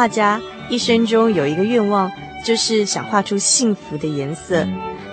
[0.00, 2.10] 画家，一生中有一个愿望，
[2.42, 4.66] 就是想画出幸福的颜色。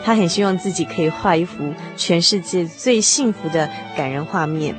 [0.06, 4.74] 他很希望自己可以画一幅全世界最幸福的感人画面。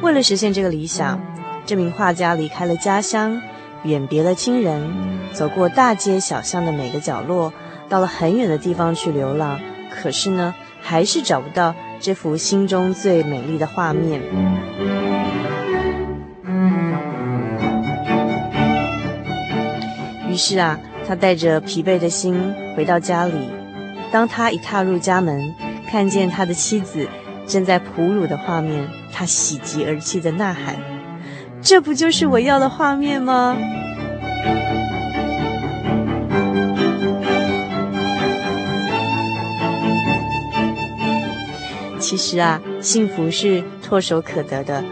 [0.00, 1.20] 为了实现这个理想，
[1.64, 3.40] 这名画家离开了家乡，
[3.84, 4.90] 远别了亲人，
[5.32, 7.52] 走过大街小巷的每个角落，
[7.88, 9.60] 到了很远的地方去流浪。
[9.88, 14.20] 可是呢，还是找不到这幅心中最美丽的画面。
[20.36, 22.38] 于是啊，他带着疲惫的心
[22.76, 23.32] 回到家里。
[24.12, 25.54] 当他一踏入家门，
[25.88, 27.08] 看见他的妻子
[27.46, 30.76] 正在哺乳的画面，他喜极而泣的呐喊
[31.64, 33.56] ：“这不就是我要的画面吗？”
[41.98, 44.84] 其实啊，幸福是唾手可得的。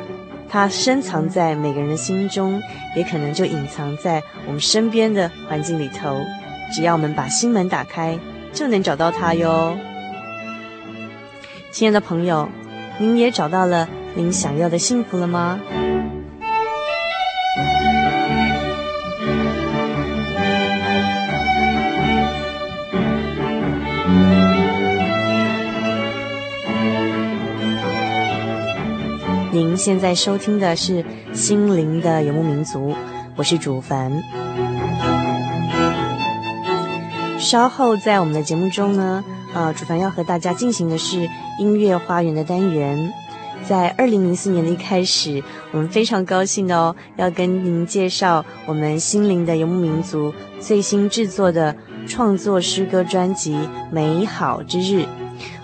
[0.55, 2.63] 它深藏在每个人的心中，
[2.95, 6.21] 也可能就隐藏在我们身边的环境里头。
[6.73, 8.17] 只要我们把心门打开，
[8.53, 9.77] 就能找到它哟。
[11.73, 12.49] 亲爱的朋友，
[12.99, 15.59] 您也找到了您想要的幸福了吗？
[29.55, 30.95] 您现在收听的是
[31.33, 32.91] 《心灵的游牧民族》，
[33.37, 34.13] 我是主凡。
[37.39, 39.23] 稍后在我们的节目中呢，
[39.55, 43.13] 呃，主凡要和大家进行的是音乐花园的单元。
[43.65, 51.77] 在二零零四年的一开始，我们非常高兴的哦，要跟您介绍我们《心灵的游牧民族》最新制作的
[52.09, 53.55] 创作诗歌专辑
[53.93, 55.03] 《美好之日》。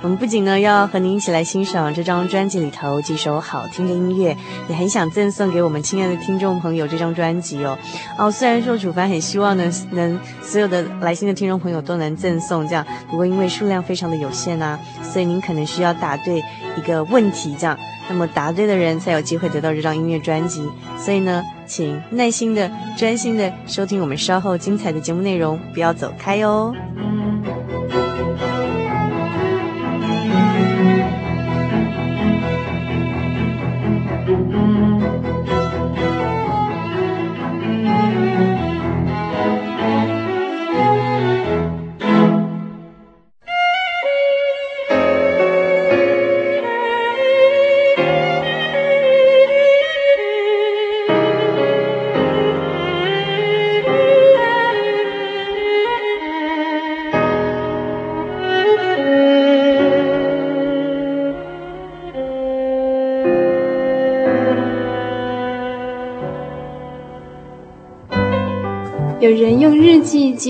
[0.03, 4.37] 我们不仅呢要和您一起来欣赏这张专辑里头几首好听的音乐，
[4.69, 7.77] 也很想赠送给我们亲爱的听众朋友这张专辑哦。
[8.17, 16.43] 哦，虽然说主凡很希望呢能所有的来信的听众朋友都能赠送这样，不过因为数量非常的有限啊，所以您可能需要答对
[16.77, 17.77] 一个问题这样，
[18.09, 20.67] 那么答对的人才有机会得到这张音乐专辑。
[20.99, 26.75] 所以呢，请耐心的、专心的收听我们稍后精彩的节目内容，不要走开哦。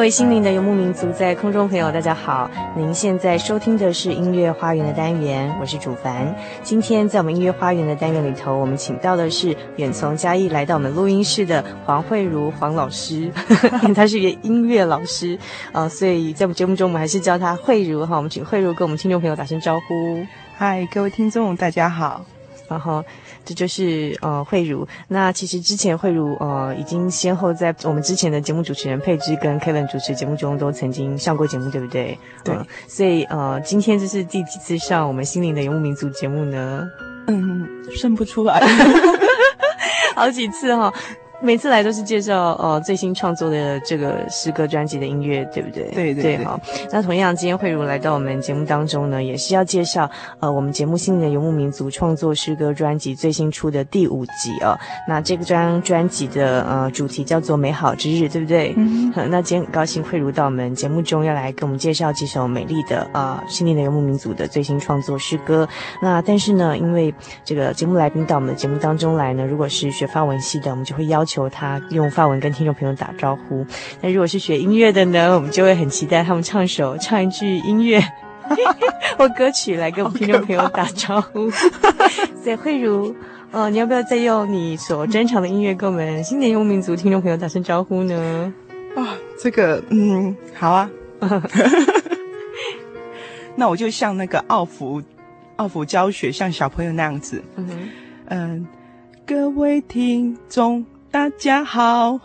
[0.00, 2.50] 各位心灵的游牧民族，在空中朋友，大家好！
[2.74, 6.34] 您现在收听的是音乐花园的单元，我是主凡。
[6.62, 13.30] 今天在我们音乐花园的单元里头，我们请到的是远从嘉义来到我们录音室的黄慧如黄老师，
[13.94, 15.38] 他是一个音乐老师
[15.70, 18.16] 啊、呃，所以在我们节目中，我们还是叫他慧如哈。
[18.16, 20.24] 我们请慧如跟我们听众朋友打声招呼。
[20.56, 22.24] 嗨，各位听众，大家好。
[22.70, 23.04] 然后，
[23.50, 24.86] 这就是呃慧茹。
[25.08, 32.16] 那其实之前慧茹呃已经先后在我们之前的节目主持人佩芝跟 Kevin 主持节目中都曾经上过节目，对不对？
[32.44, 32.54] 对。
[32.54, 36.88] 呃、所以呃今天这是第几次上我们心灵的游牧民族节目呢？
[37.26, 37.66] 嗯，
[37.96, 38.62] 算不出来，
[40.14, 40.94] 好几次哈、哦。
[41.42, 45.90] 每次来都是介绍呃最新创作的这个诗歌专辑的音乐，对不对？
[45.92, 46.44] 对对对。
[46.44, 46.60] 好，
[46.92, 54.78] 那同样今天慧茹来到我们节目当中呢，也是要介绍呃我们节目《心灵的游牧民族》创作诗歌专辑最新出的第五集啊、哦。
[55.08, 58.74] 那这个张专辑的呃主题叫做《美好之日》，对不对？
[58.76, 59.12] 嗯。
[59.30, 65.68] 那今天很高兴慧茹到我们节目中要来给我们介绍几首美丽的呃《心灵的游牧民族》的最新创作诗歌。
[66.02, 67.12] 那但是呢，因为
[67.44, 73.64] 这个节目来宾到我们的节目当中来呢，如果是学法文系的，我们就会要求他用法文跟听众朋友打招呼。
[74.00, 78.02] 那如果是学音乐的呢，我们就会很期待他们唱首唱一句音乐
[79.16, 81.48] 或歌曲来跟我们听众朋友打招呼。
[82.42, 83.14] 所以慧如，
[83.52, 88.52] 呃，你要不要再用你所专长的音乐跟我们新年游牧民族听众朋友打声招呼呢？
[88.96, 89.06] 啊、哦，
[89.40, 90.90] 这个，嗯，好啊。
[93.54, 95.00] 那我就像那个奥福，
[95.56, 97.40] 奥福教学，像小朋友那样子。
[97.56, 97.88] 嗯
[98.26, 98.66] 嗯。
[99.26, 102.18] 各位听众，大家好。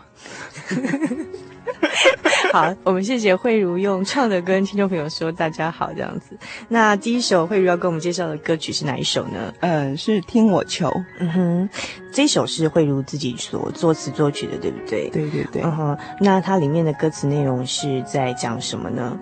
[2.52, 6.38] 好，我们谢谢慧茹用唱的跟听众朋友说大家好这样子。
[6.68, 9.52] 那第一首慧茹要跟我们介绍的歌曲是哪一首呢？
[9.60, 10.88] 嗯，是听我求。
[11.18, 11.68] 嗯哼，
[12.12, 15.10] 这首是慧茹自己所作词作曲的，对不对？
[15.10, 15.62] 对对对。
[15.62, 19.18] 嗯哼，那它里面的歌词内容是在讲什么呢？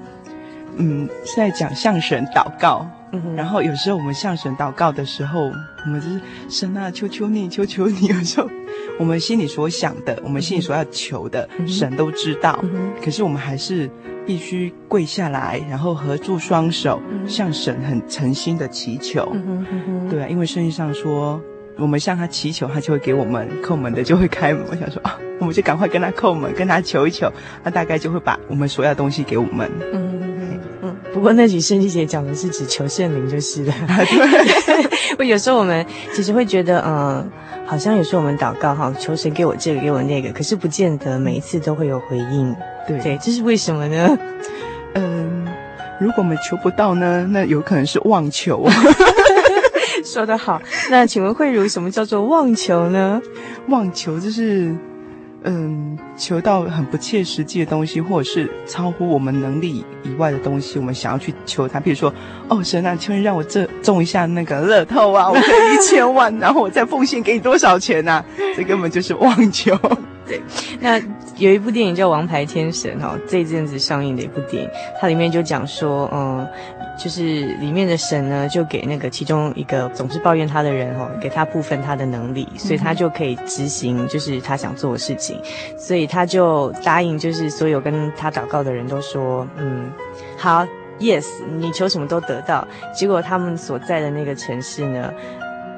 [0.77, 2.87] 嗯，是在讲向神祷告。
[3.37, 8.07] 然后有时候我们向神祷告的时候，我们就是神啊，求求你，求求你。
[8.07, 8.49] 有时候
[8.99, 12.59] 我们心里所想的，我们心里所要求的，嗯、神都知道。
[12.63, 13.91] 嗯、可是我们还是
[14.27, 19.35] 必须跪下来，然后合住双手，嗯、向神很诚心的祈求。
[20.11, 21.41] 对啊，因为圣经上说，
[21.79, 24.63] 我们向他祈求，他就会给我们叩门的就会开门。
[24.71, 27.31] 我想说啊， 我们就赶快跟他叩门，跟他求一求，
[27.63, 29.71] 他大概就会把我们所要的东西给我们。
[29.93, 30.14] 嗯
[31.15, 33.73] 不过那句圣经节讲的是指求圣灵就是了。
[35.17, 37.31] 我， 有时候我们其实会觉得，嗯，
[37.65, 42.55] 好像有时候我们祷告哈，求神给我这个，给我那个，可是不见得每一次都会有回应。
[42.89, 44.19] 对，对，这是为什么呢？
[44.95, 45.47] 嗯，
[46.01, 48.69] 如果我们求不到呢，那有可能是妄求。
[50.05, 50.61] 说得好。
[50.91, 53.23] 那请问慧如，什么叫做妄求呢？
[53.69, 54.75] 妄求就是。
[55.45, 61.79] 嗯，求到很不切实际的东西，或者是超乎我们能力以外的东西，我们想要去求他。
[61.79, 62.13] 比如说，
[62.49, 68.25] 哦，神啊，求你让我这中一下那个乐透啊，我可以一千万，然后我再奉献给你多少钱啊？
[68.57, 69.79] 这根本就是妄求。
[70.27, 70.41] 对，
[70.81, 70.99] 那
[71.37, 76.49] 有一部电影叫《王牌天神》哈，这一阵子上映的一部电影，它里面就讲说，嗯，
[76.97, 77.23] 就是
[77.57, 85.41] 里面的神呢，就给那个其中一个总是抱怨他的人哈，给他部分他的能力，所以他就可以执行就是他想做的事情，
[85.77, 89.91] 所以他就答应，就是所有跟他祷告的人都说，嗯，
[90.39, 90.67] 好
[90.99, 91.27] ，yes，
[91.59, 92.67] 你求什么都得到。
[92.95, 95.13] 结果他们所在的那个城市呢，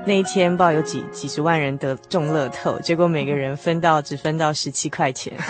[0.04, 5.32] 那一天，不知道有几几十万人得中乐透，结果每个人分到只分到十七块钱。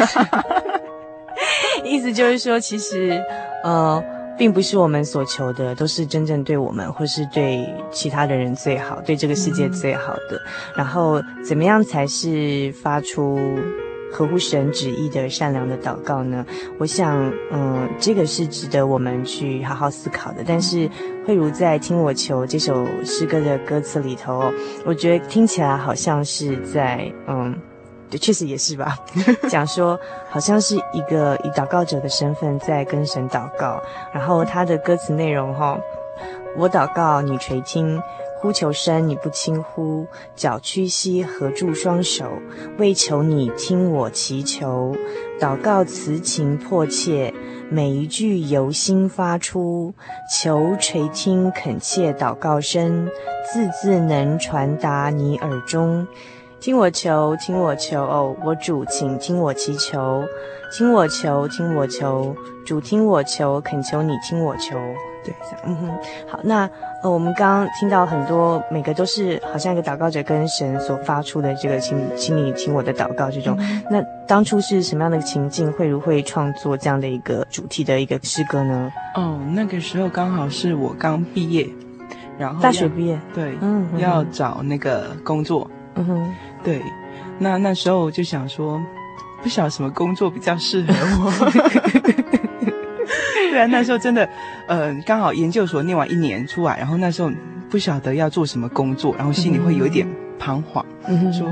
[1.84, 3.22] 意思就是说，其实，
[3.62, 4.02] 呃，
[4.38, 10.40] 并不是我们所求的都是真正对我们或是对其他的人最好，对这个世界最好的。
[10.76, 13.38] 然后，怎么样才是发出
[14.12, 16.44] 合乎神旨意的善良的祷告呢？
[16.78, 20.44] 我想，嗯、这个是值得我们去好好思考的。
[20.46, 20.88] 但是，
[21.26, 24.52] 慧如在听我求这首诗歌的歌词里头，
[24.84, 27.58] 我觉得听起来好像是在，嗯，
[28.10, 28.98] 确实也是吧，
[29.48, 29.98] 讲说
[30.30, 33.82] 好像是一个以祷告者的身份在跟神祷告，
[34.12, 35.78] 然后他的歌词内容哈，
[36.56, 38.02] 我祷告你垂听。
[38.38, 42.30] 呼求声你不轻呼，脚屈膝合住双手，
[42.76, 44.94] 为求你听我祈求，
[45.40, 47.32] 祷告词情迫切，
[47.70, 49.94] 每一句由心发出，
[50.30, 53.08] 求垂听恳切祷告声，
[53.50, 56.06] 字字能传达你耳中。
[56.66, 60.24] 听我求，听我求，哦，我主，请听我祈求，
[60.72, 64.76] 听我求，听我求，主听我求，恳求你听我求。
[65.24, 65.32] 对，
[65.64, 65.88] 嗯哼，
[66.28, 66.68] 好，那
[67.04, 73.56] 呃，我们刚刚听到很多，每个都是好像一个祷告者跟神所发出的这个请，请你听我的祷告这种。
[73.60, 78.92] 嗯、那当初是什么样的情境，会如会创作这样的一个主题的一个诗歌呢？
[79.14, 81.68] 哦，那个时候刚好是我刚毕业，
[82.36, 86.34] 然后大学毕业，对，嗯，要找那个工作，嗯哼。
[86.66, 86.82] 对，
[87.38, 88.82] 那那时候我就想说，
[89.40, 90.92] 不晓得什么工作比较适合
[91.24, 91.30] 我。
[93.52, 94.28] 对啊，那时候真的，
[94.66, 97.30] 呃，刚好研究所念完一年出来，然后那时候
[97.70, 100.06] 不晓得要做什么工作，然后心里会有一点
[100.40, 101.48] 彷徨，嗯、说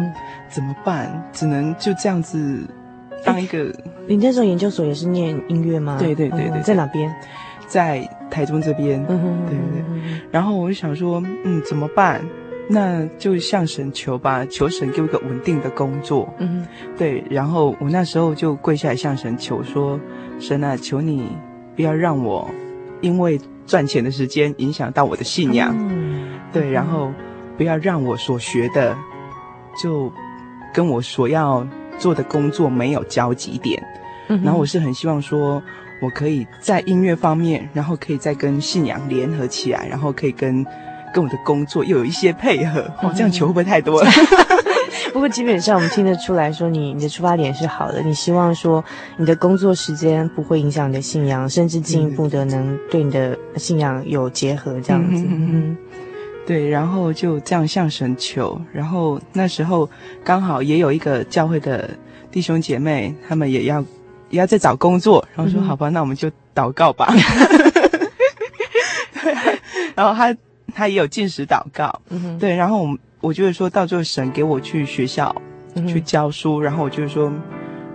[0.51, 1.31] 怎么办？
[1.33, 2.67] 只能就这样子
[3.25, 3.73] 当一个。
[4.07, 5.97] 你那时候研究所也是念音乐吗？
[5.99, 7.15] 对对对对，嗯，在哪边？
[7.67, 9.03] 在台中这边。
[9.09, 10.21] 嗯哼，对对对。
[10.31, 12.21] 然后我就想说，嗯，怎么办？
[12.67, 16.33] 那就向神求吧，求神给我一个稳定的工作。
[16.39, 16.67] 嗯，
[16.97, 17.23] 对。
[17.29, 20.01] 然后我那时候就跪下来向神求说
[20.41, 21.37] ：“神啊，求你
[21.77, 22.51] 不要让我
[23.03, 25.77] 因为赚钱的时间影响到我的信仰。
[25.79, 26.71] 嗯，对。
[26.71, 27.13] 然后
[27.59, 28.97] 不要让我所学的
[29.83, 30.11] 就
[30.73, 31.67] 跟我所要
[31.99, 33.83] 做的工作没有交集点。
[34.29, 35.63] 嗯，然后我是很希望说
[36.01, 40.65] 我可以在音乐方面，然后可以再跟信仰联合起来，然后可以跟。”
[41.15, 44.11] 跟我的工作又有一些配合，哦，这样求会不会太多了？
[45.15, 48.85] 不过基本上我们听得出来说，你你的出发点是好的，你希望说
[49.17, 55.23] 你的工作时间不会影响你的信仰，甚至进一步的能对你的信仰有结合，这样子。
[55.23, 55.77] 嗯嗯。
[56.47, 59.89] 对，然后就这样向神求，然后那时候
[60.25, 61.89] 刚好也有一个教会的
[62.33, 63.81] 弟兄姐妹，他们也要
[64.31, 67.15] 也要在找工作，然后说、嗯、好吧，那我们就祷告吧。
[69.23, 69.35] 对，
[69.95, 70.37] 然后他。
[70.75, 75.35] 他也有进食祷告，嗯，对，然后我我觉得说到最后神给我去学校，
[75.75, 77.33] 嗯、去教书，然后我就是说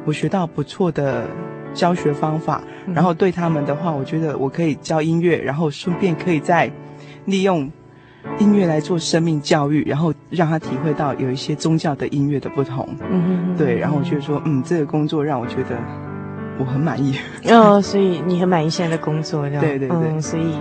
[0.05, 1.27] 我学到不错的
[1.74, 6.71] 教学方法，嗯，然后对他们的话，我觉得我可以教音乐，然后顺便可以再
[7.25, 7.69] 利用
[8.39, 16.08] 音乐来做生命教育，然后让他体会到有一些宗教的音乐的不同，嗯，对，然后我就是说，嗯，这个工作让我觉得。
[16.59, 17.17] 我很满意。
[17.45, 19.63] 哦，所以你很满意现在的工作，这样。
[19.63, 20.53] 对对对，嗯，所以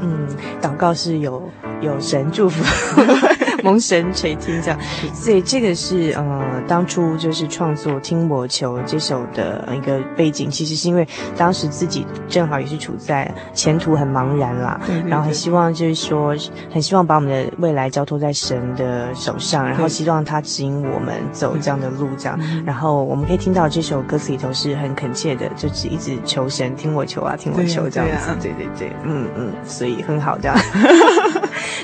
[0.00, 0.26] 嗯，
[0.60, 2.62] 祷告是有有神祝福，
[3.64, 4.78] 蒙神垂听这样，
[5.14, 16.36] 所以这个是呃，当初就是创作《听我求》这首的一个背景，其实是因为当时自己正好也是处在前途很茫然啦，对对对，然后很希望就是说，
[16.70, 25.48] 很希望把我们的未来交托在神的手上，然后希望他指引我们走这样的路，这样，然后我们可以听到这首歌词里头是很恳切的。
[25.56, 30.56] 就是一直求神听我求啊，听我求这样子，对对，对对，嗯嗯，所以很好这样。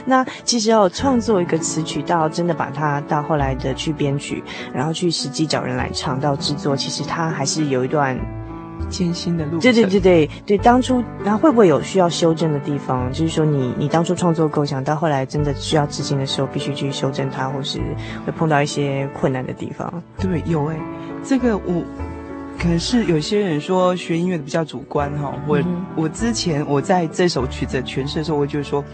[0.04, 4.42] 那其实要创作一个词曲，到真的把它到后来的去编曲，
[4.72, 8.18] 然后去实际找人来唱到制作，其实它还是有一段
[8.88, 9.58] 艰辛的路。
[9.58, 13.12] 对对对对对，当初然后会不会有需要修正的地方？
[13.12, 17.78] 就是说你你当初创作构想到后来真的需要执行的时候，必须去修正它，或是
[18.24, 20.02] 会碰到一些困难的地方？
[20.18, 20.80] 对，有哎、欸，
[21.22, 21.82] 这个我。
[22.62, 28.84] 可是有些人说学音乐的比较主观哈，我、嗯、我之前我在这首曲子诠释的时候，我就说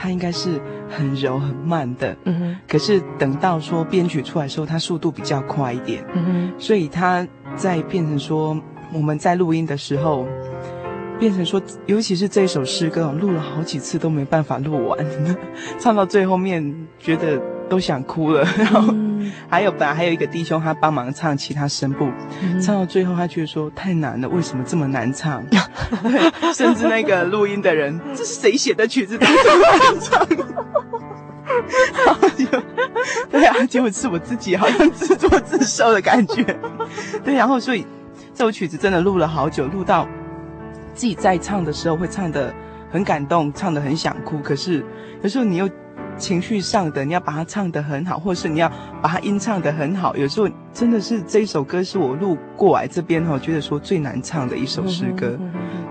[0.00, 2.56] 它应该是很柔很慢的，嗯哼。
[2.68, 6.52] 可是等到说编曲出来的时候，它速度比较快一点，嗯哼。
[6.56, 7.26] 所以它
[7.56, 8.56] 在变成说
[8.92, 10.24] 我们在录音的时候，
[11.18, 14.98] 变成说，尤其是这一首诗歌，录了好几次都没办法录完，
[15.80, 18.92] 唱到最后面觉得都想哭了，然后。
[18.92, 19.08] 嗯
[19.50, 22.08] 还有，本来还有一个弟兄，他帮忙唱其他声部，
[22.40, 25.42] 嗯，唱到最后，他觉得说太难了，为什么这么难唱？
[26.54, 29.18] 甚至那个录音的人，这是谁写的曲子？
[29.18, 29.32] 这么
[29.82, 30.26] 难唱？
[33.30, 36.42] 对啊，结果是我自己，好像自作自受的感觉。
[37.22, 37.84] 对，然后所以
[38.34, 40.08] 这首曲子真的录了好久，录到
[40.94, 42.54] 自己在唱的时候会唱的
[42.90, 44.38] 很感动，唱的很想哭。
[44.38, 44.82] 可是
[45.22, 45.68] 有时候你又。
[46.18, 48.70] 情绪上的，你要把它唱得很好，或者是你要
[49.00, 50.16] 把它音唱得很好。
[50.16, 55.38] 有时候真的是这一首歌是我录过来这边哈，觉得说最难唱的一首诗歌。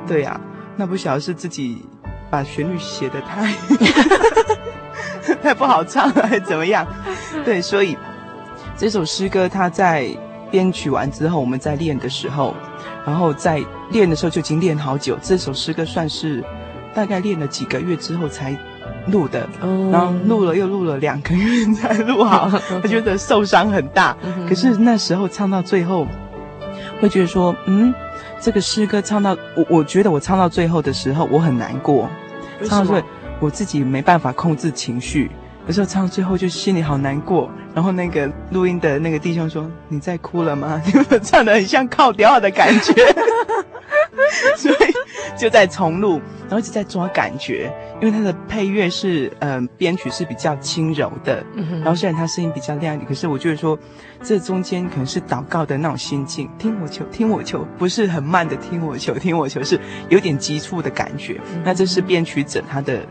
[0.05, 0.41] 对呀、啊，
[0.75, 1.81] 那不晓得是自己
[2.29, 3.53] 把旋律写得太
[5.41, 6.86] 太不好唱了，还是怎么样？
[7.46, 7.98] 对，所以
[8.75, 10.10] 这首诗歌它在
[10.51, 12.53] 编曲完之后，我们在练的时候，
[13.05, 15.17] 然后在练的时候就已经练好久。
[15.22, 16.43] 这首诗歌算是
[16.93, 18.53] 大概练了几个月之后才。
[19.12, 19.48] 录的，
[19.92, 22.50] 然后录了又录了两个月才录好，
[22.82, 24.16] 他觉得受伤很大。
[24.48, 26.08] 可是那时候唱到最后，
[27.02, 27.94] 会觉得说，嗯，
[28.40, 32.10] 这个诗歌唱到我，我觉得我唱到最后的时候，我很难过，
[32.66, 33.08] 唱到最后
[33.40, 35.30] 我自己没办法控制情绪，
[35.68, 37.50] 有时候唱到最后就心里好难过。
[37.74, 40.82] 然后那个录音的那个弟兄说：“你在哭了吗？
[40.84, 42.94] 你 们唱的很像靠调的感觉。”
[44.58, 47.72] 所以就在重录，然后一直在抓感觉，
[48.02, 53.78] 因为他的配乐是嗯、呃、编曲是比较轻柔的，然后虽然他声音比较亮可是我觉得说
[54.24, 61.40] 这中间可能是祷告的那种心境，听我求，听我求，不是很慢的听我求，听我求，是有点急促的感觉。
[61.64, 63.06] 那这是编曲者他的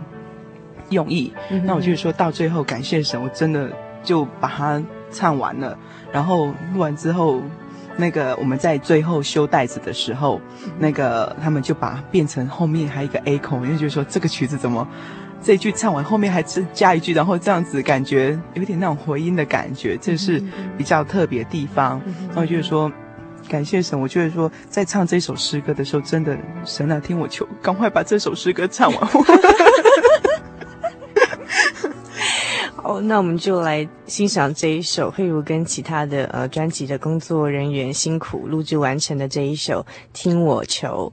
[0.91, 1.33] 用意。
[1.65, 3.71] 那我就是说到最后，感谢神，我真的
[4.03, 5.79] 就把它唱完了，
[6.13, 7.41] 然后录完之后。
[7.97, 10.41] 那个我们在最后修带子的时候，
[10.79, 14.87] 那个他们就把变成后面还有一个 A 口，因为就是说这个曲子怎么
[15.43, 20.43] 这一句唱完后面还是加一句，然后这样子感觉有点那种回音的感觉，这是
[20.77, 22.01] 比较特别的地方。
[22.29, 22.91] 然后就是说
[23.49, 29.01] 感谢神，我觉得说在唱这首诗歌的时候，真的神啊，听我求，赶快把这首诗歌唱完。
[32.87, 41.13] 哦，那我们就来欣赏这一首慧如跟其他的呃专辑的工作人员辛苦录制完成的这一首《听我求》。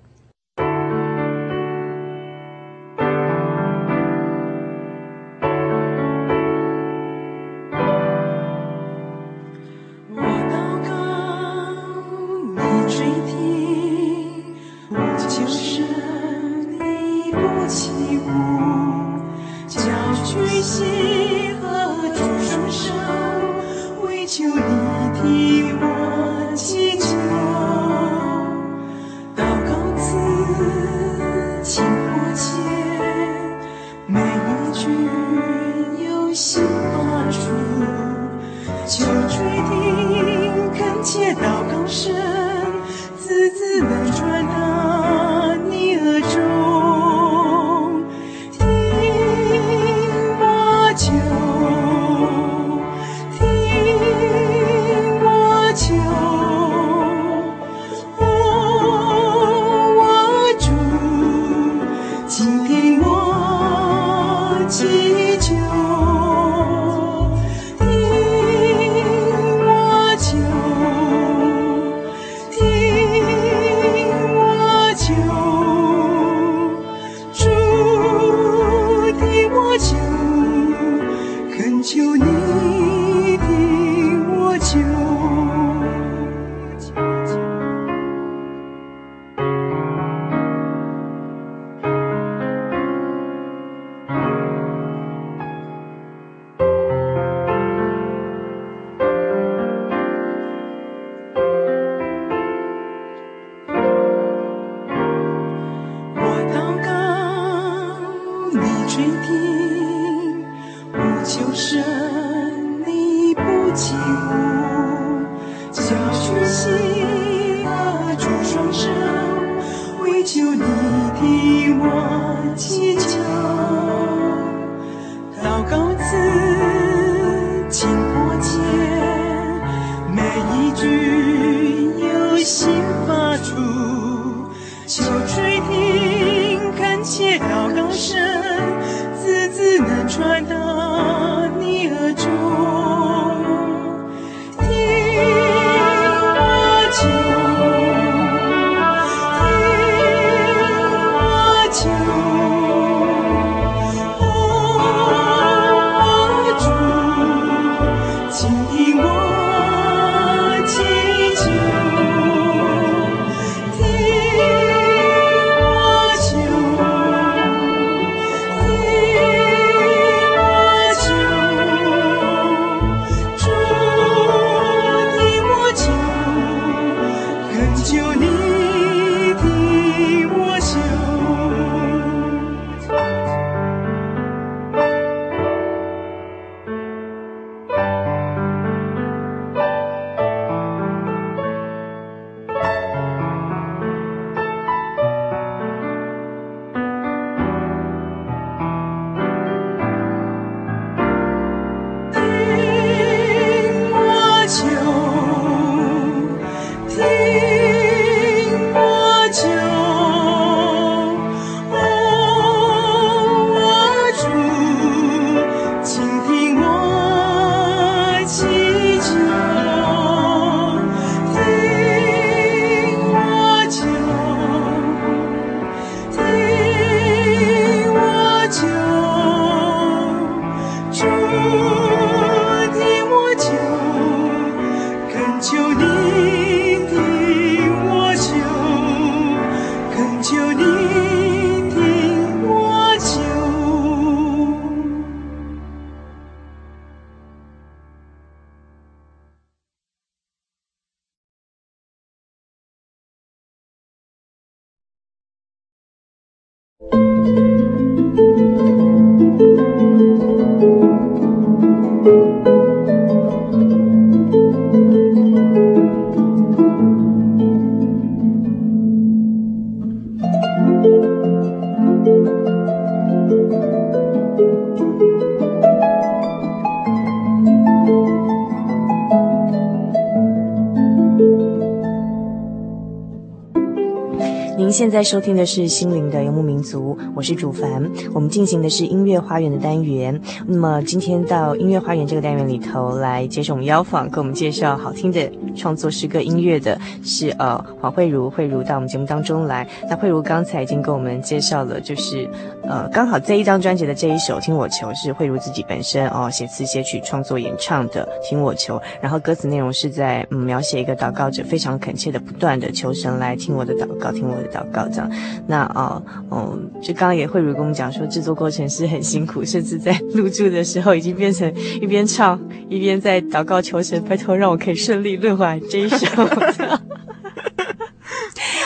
[284.83, 287.89] 现在收听的是《心灵的游牧民族》，我是主凡。
[288.13, 290.19] 我们进行的是音乐花园的单元。
[290.45, 299.67] 那么今天到音乐花园这个单元里头来接受我们邀访，给我们介绍好听的创作诗歌音乐的是呃黄慧茹，慧茹到我们节目当中来。
[299.89, 302.27] 那慧茹刚才已经跟我们介绍了，就是
[302.63, 314.43] 呃刚好这一张专辑的这一首《听我求》是慧茹自己本身哦写词写曲创作演唱的《听我求》，然后歌词内容是在嗯描写一个祷告者非常恳切的不断的求神来听我的祷告，听我的。
[314.53, 315.09] 祷告这样，
[315.47, 322.39] 那啊，嗯，就刚刚也慧茹跟我们讲说，制作过程是很辛苦，甚至在录制的时候已经变成一边唱
[322.69, 325.97] 一边在祷告求神，拜托让我可以顺利录完这一首。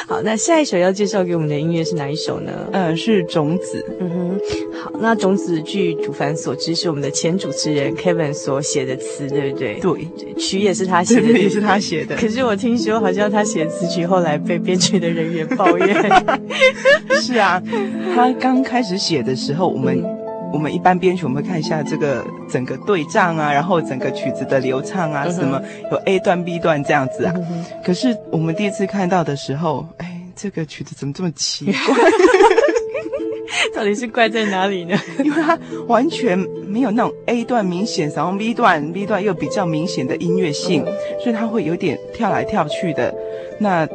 [0.08, 2.52] 好，那下一首要介绍给我们的音乐是哪一首呢？
[2.72, 3.86] 呃，是种子。
[4.00, 4.40] 嗯哼，
[4.82, 9.82] 好，那种子据主凡所知是我们的前主持人 Kevin 所写的词，对不对？
[9.82, 12.16] 对，曲也是他写的，也是他写的。
[12.16, 15.94] 可是我听说好像他写词曲后来被编曲的人员抱怨。
[17.22, 17.62] 是啊，
[18.16, 20.17] 他刚开始写的时候，我们。
[20.58, 27.34] 嗯我们一般编曲，我们会看一下这个整个对仗啊，然后整个曲子的流畅啊，什么有 A 段、B 段这样子啊。
[27.84, 31.96] 可是我们第一次看到的时候，哎，这个曲子怎么这么奇怪？
[33.76, 34.98] 到底是怪在哪里呢？
[35.24, 40.84] 因为它完全没有那种 A 段明显，然后 B 段 B 段又比较明显的音乐性，
[41.24, 43.14] 所以它会有点跳来跳去的。
[43.60, 43.88] 那。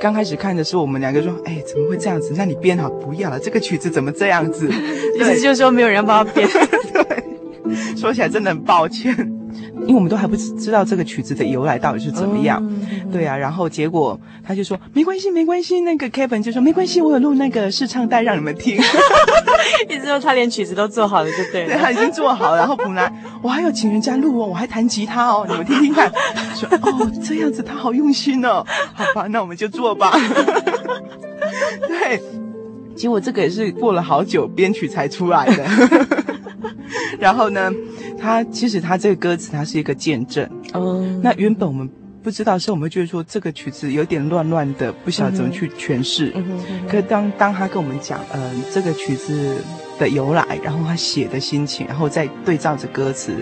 [0.00, 2.34] 刚开始看的时候，我们两个说：“哎，怎么会这样子？
[2.36, 4.68] 那你编好不要了，这个曲子怎么这样子？”
[5.18, 6.46] 意思就是说没有人帮他编。
[6.92, 9.14] 对，说起来真的很抱歉，
[9.82, 12.60] 因为我们都还不知道这个曲子的由来到底是怎么样。
[12.62, 18.76] 嗯、对啊，然后结果他就说：“没关系，没关系。”那个 Kevin 就说：“没关系，我有录那个试唱带让你们听。
[19.88, 21.74] ”一直说他连曲子都做好了，就对了。
[21.74, 26.10] 对，他已经做好了，然后普兰，我还有请人家录哦，我还弹吉他哦，你们听听看。
[26.56, 28.64] 说哦，这样子他好用心哦。
[28.94, 30.12] 好吧，那我们就做吧。
[31.88, 32.20] 对，
[32.94, 35.64] 结果这个也是过了好久编曲才出来的。
[37.18, 37.70] 然后呢，
[38.18, 40.44] 他其实他这个歌词它是一个见证。
[40.72, 41.20] 哦、嗯。
[41.22, 41.88] 那原本我们。
[42.26, 46.32] 不知道是我们觉得说这个曲子有点乱乱的，不晓得怎么去诠释。
[46.34, 49.54] 嗯嗯嗯、可是当当他跟我们讲，嗯、呃，这个曲子
[49.96, 53.32] 的由来，然后他写的心情，然后再对照着歌词，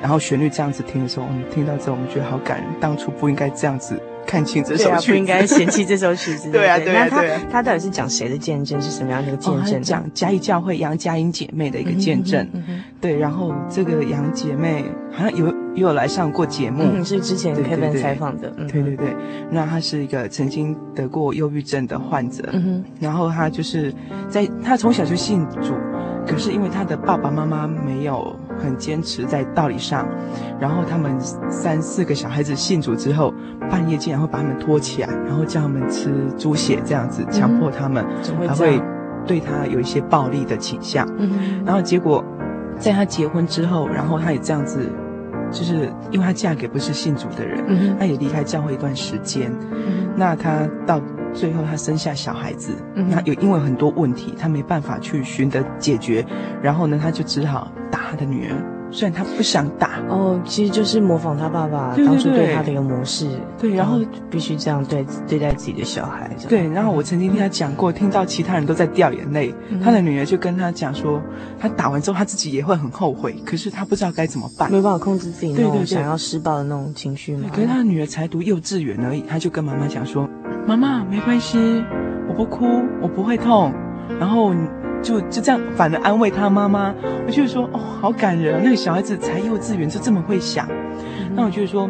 [0.00, 2.66] 然后旋律这样子听的时候，我们听到之后，我们觉得好感人。
[2.80, 6.50] 当初不应该这样子看清这首曲子，不应该嫌弃这首曲子。
[6.52, 7.40] 对啊，对啊，对啊。
[7.50, 8.80] 他到底是讲谁的见证？
[8.80, 9.82] 是什么样的一个见证？
[9.82, 12.46] 讲嘉义教会杨佳音姐妹的一个见证。
[12.52, 15.52] 嗯嗯、对，然后这个杨姐妹好像有。
[15.72, 19.14] 也有来上过节目，嗯，是之前 Kevin 采访的，对对对。
[19.52, 23.94] 那她是一个曾经得过忧郁症的患者，嗯哼，然后她就是
[24.28, 25.72] 在她从小就信主，
[26.30, 30.06] 可是因为他的爸爸妈妈没有很坚持在道理上，
[30.60, 31.18] 然后他们
[31.50, 33.34] 三四个小孩子信主之后，
[33.70, 38.04] 半夜竟然会把他们拖起来，然后叫他们吃猪血这样子，强迫他们，
[38.40, 38.80] 嗯、还会
[39.26, 42.24] 对他有一些暴力的倾向，嗯，然后结果
[42.78, 44.88] 在他结婚之后，然后他也这样子。
[45.50, 49.50] 就是因为她嫁给不是信主的人，嗯、她也离开教会一段时间。
[49.72, 51.00] 嗯、那她到
[51.32, 56.24] 最后，她生下小孩子，嗯、那有因为很多问题，她没办法去寻得解决，
[56.62, 58.79] 然后呢，她就只好打她的女儿。
[58.90, 63.28] 虽然他不想打哦，其实就是模仿他爸爸当初对他的一个模式。
[63.58, 66.28] 对，然后必须这样对对待自己的小孩。
[66.48, 71.22] 对，然后我曾经听他讲过，听到其他人都在掉眼泪，他的女儿就跟他讲说，
[71.58, 77.48] 他打完之后他自己也会很后悔，可是他不知道该怎么办，没办法控制自己那种想要施暴的那种情绪嘛。
[77.54, 80.28] 可是他的女儿才读幼稚园而已，他就跟妈妈讲说
[80.66, 81.58] ：“妈妈，没关系，
[82.28, 82.64] 我不哭，
[83.00, 83.72] 我不会痛。”
[84.18, 84.52] 然后。
[85.02, 86.94] 就就这样，反而安慰他妈妈。
[87.26, 88.60] 我就说，哦，好感人啊！
[88.62, 90.66] 那个小孩子才幼稚园就这么会想。
[90.68, 91.88] 嗯、那我就说，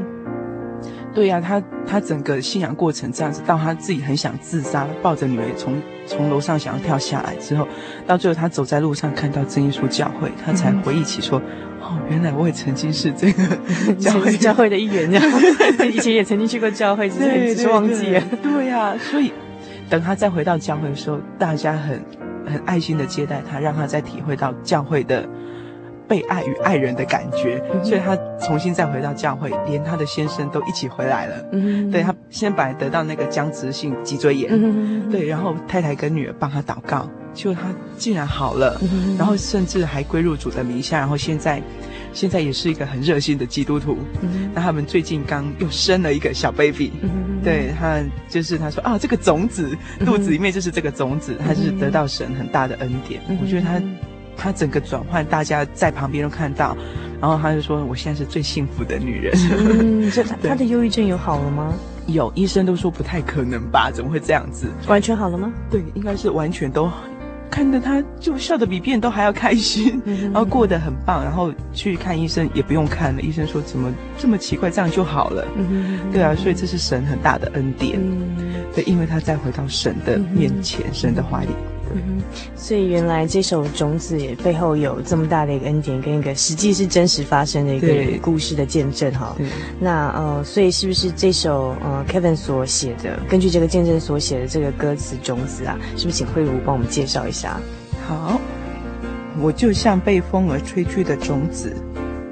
[1.14, 7.66] 对呀、啊，他他整个信仰过程这样子，到他自己很想自杀，抱着女儿从从楼上想要跳下来之后，
[8.06, 13.42] 到最后他走在路上看到真耶稣教会，他才回忆起说，嗯、哦，原来我也曾经是这个
[13.98, 15.24] 教会教会的一员，这样
[15.90, 18.22] 以前也曾经去过教会，只是只是忘记了。
[18.42, 19.32] 对呀、啊，所以
[19.88, 21.98] 等他再回到教会的时候，大家很。
[22.46, 25.28] 很爱心的接待他，让他再体会到教会的
[26.08, 31.44] 被爱与爱人的感觉，嗯、所以他重新再回到教会，连他的先生都一起回来了。
[31.52, 41.62] 嗯，对，他先本来得到那个僵直性脊椎炎，嗯、对，然后太太跟女儿帮他祷告，结果他竟然好了，嗯、然后甚至还归入主的名下，然后现在。
[42.12, 53.20] 现在也是一个很热心的基督徒，嗯、那他们最近刚又生了一个小 baby，、嗯、对他就是他说啊，这个种子肚子里面就是这个种子，嗯、他就是得到神很大的恩典。
[53.28, 53.82] 嗯、我觉得他
[54.36, 56.76] 他整个转换，大家在旁边都看到，
[57.20, 59.34] 然后他就说，我现在是最幸福的女人。
[59.50, 61.74] 嗯，这他 他的忧郁症有好了吗？
[62.06, 63.90] 有医生都说不太可能吧？
[63.92, 64.66] 怎么会这样子？
[64.88, 65.52] 完全好了吗？
[65.70, 66.90] 对，应该是完全都
[67.50, 75.44] 看着他就笑得比别人都还要开心，嗯、然后过得很棒，然后去看医生也不用看了，医生说怎么这么奇怪，这样就好了。
[75.56, 77.98] 嗯、对啊，所以这是神很大的恩典。
[78.00, 81.50] 嗯、对，因为他再回到神的面前，嗯、神的怀里。
[81.94, 82.22] 嗯，
[82.56, 89.36] 所以原来这首种子也背后有这么大的一个恩典，跟一个实际是真实发生的一个故事的见证哈。
[89.78, 97.60] 那呃，所以是不是这首呃 Kevin 所写的，根据这个见证所写的这个歌词种子啊，是不是请慧如帮我们介绍一下？
[98.06, 98.40] 好，
[99.40, 101.74] 我就像被风儿吹去的种子，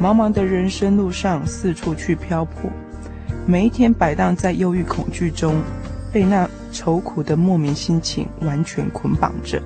[0.01, 2.71] 茫茫的人生路上四处去漂泊，
[3.47, 5.55] 每一天摆荡在忧郁恐惧中，
[6.13, 6.49] 被那。
[6.71, 9.61] 愁苦的莫名心情完全捆绑着，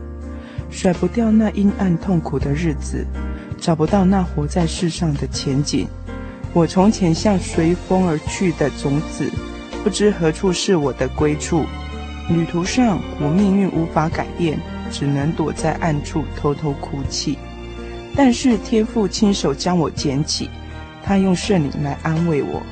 [0.71, 3.05] 甩不掉那阴暗痛苦的日子，
[3.61, 5.87] 找不到那活在世上的前景。
[6.53, 9.29] 我从前像随风而去的种子，
[9.83, 11.65] 不知何处是我的归处。
[12.29, 14.57] 旅途上，我命运无法改变，
[14.93, 17.37] 只能躲在暗处偷偷哭泣。
[18.15, 20.49] 但是天父亲手将我捡起，
[21.03, 22.63] 他用圣灵来安慰我，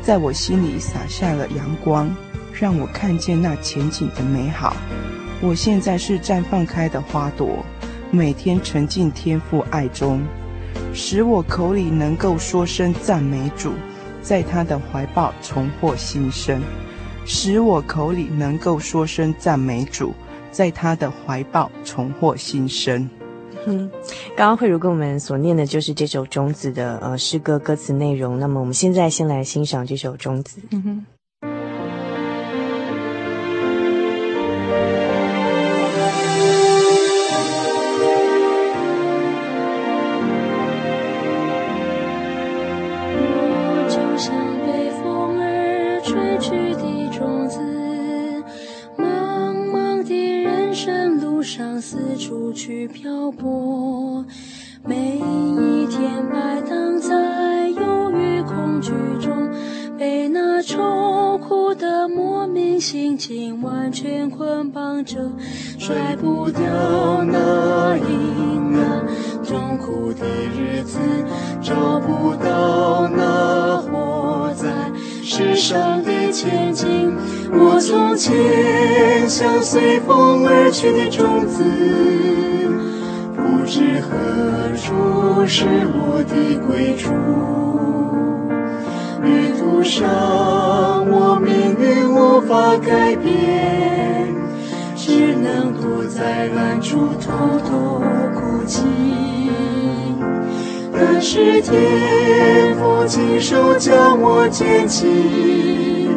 [0.00, 2.08] 在我心里洒下了阳光。
[2.60, 4.76] 让我看见那前景的美好。
[5.40, 7.64] 我现在是绽放开的花朵，
[8.10, 10.20] 每天沉浸天父爱中，
[10.92, 13.72] 使我口里能够说声赞美主，
[14.20, 16.60] 在他的怀抱重获新生。
[17.24, 20.12] 使我口里能够说声赞美主，
[20.50, 23.08] 在他的怀抱重获新生。
[23.66, 23.90] 嗯，
[24.36, 28.38] 刚刚慧如跟我们所念的就是这首种子的呃诗歌歌词内容。
[28.38, 30.58] 那么我们现在先来欣赏这首种子。
[30.72, 31.06] 嗯哼。
[53.30, 54.24] 漂泊，
[54.84, 59.48] 每一天摆荡在忧郁恐惧中，
[59.96, 65.30] 被那愁苦的莫名心情完全捆绑着，
[65.78, 66.60] 甩不掉
[67.24, 69.06] 那阴暗
[69.44, 70.98] 痛苦的日子，
[71.62, 74.68] 找不到那活在
[75.22, 77.14] 世上的前景。
[77.52, 82.59] 我从前像随风而去的种子。
[83.70, 84.10] 不知何
[84.74, 87.14] 处是我的归处，
[89.22, 90.08] 旅途上
[91.08, 94.34] 我命运无法改变，
[94.96, 97.30] 只能躲在暗处偷
[97.60, 98.02] 偷
[98.34, 98.82] 哭泣。
[100.92, 106.10] 但是天父亲手将我捡起，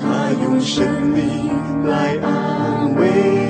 [0.00, 1.50] 他用生命
[1.88, 3.43] 来安慰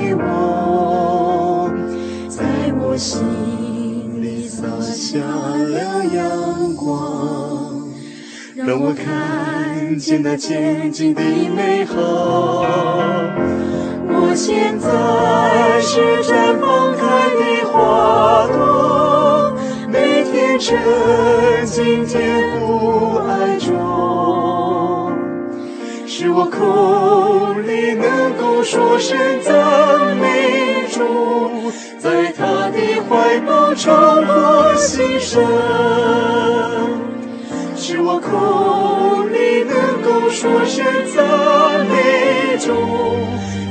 [2.95, 7.91] 我心里洒下了阳光，
[8.55, 11.97] 让我看见那前景的美好。
[14.07, 19.57] 我现在是绽放开的花朵，
[19.89, 20.79] 每天沉
[21.67, 25.11] 浸天父爱中，
[26.07, 31.03] 使我口里能够说声赞美主，
[31.99, 35.43] 在他的怀抱中，我新生，
[37.77, 42.75] 使我口里能够说声赞美中，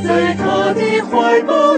[0.03, 1.77] 在他的怀抱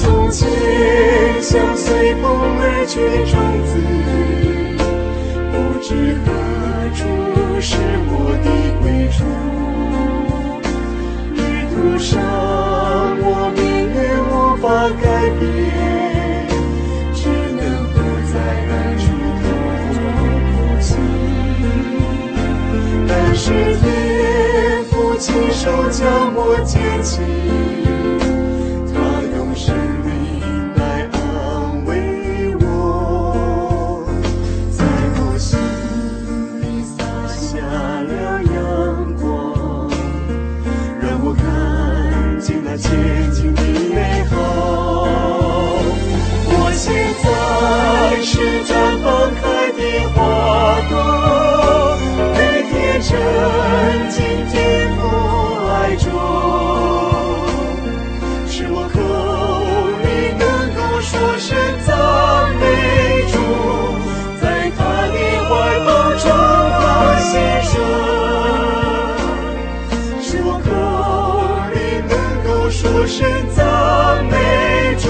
[0.00, 0.46] 从今
[1.42, 2.30] 想随风
[2.60, 3.34] 而去的种
[3.66, 3.70] 子
[5.50, 5.90] 不知
[6.24, 6.26] 何
[6.94, 7.00] 处
[7.60, 7.74] 是
[8.06, 8.12] 我
[8.44, 8.46] 的
[8.80, 9.18] 归处。
[11.34, 11.38] 旅
[11.74, 12.14] 途上
[13.20, 13.98] 我命运
[14.30, 14.66] 无法
[15.02, 15.04] 改
[15.40, 15.42] 变
[17.12, 17.20] 只
[17.56, 17.60] 能
[17.92, 17.96] 不
[18.30, 18.32] 在
[18.68, 18.70] 忍
[19.02, 19.04] 住
[19.42, 19.44] 偷
[19.94, 19.98] 偷
[20.46, 20.86] 哭泣
[23.08, 23.44] 但是
[23.80, 23.84] 天
[24.84, 27.77] 父亲手将我牵起。
[54.18, 54.58] 沉浸天
[54.96, 55.00] 父
[55.68, 56.10] 爱中，
[58.48, 58.98] 使我口
[60.02, 60.42] 里能
[60.74, 61.54] 够说声
[61.86, 61.88] 赞
[62.58, 62.62] 美
[63.30, 63.38] 主，
[64.40, 64.42] 在
[64.76, 64.80] 他
[65.14, 65.50] 的怀
[65.86, 66.26] 抱中
[66.80, 66.82] 欢
[67.22, 67.30] 欣
[67.62, 67.72] 声，
[70.20, 70.68] 使我口
[71.72, 71.76] 里
[72.08, 73.16] 能够说声
[73.54, 73.62] 赞
[74.26, 74.34] 美
[74.98, 75.06] 主，